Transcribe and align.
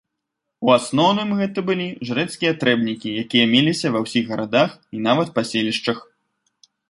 У 0.67 0.69
асноўным 0.75 1.29
гэта 1.41 1.59
былі 1.67 1.85
жрэцкія 2.09 2.53
трэбнікі, 2.63 3.09
якія 3.25 3.45
меліся 3.53 3.87
ва 3.95 3.99
ўсіх 4.07 4.23
гарадах 4.33 4.71
і 4.99 5.05
нават 5.11 5.27
паселішчах. 5.39 5.97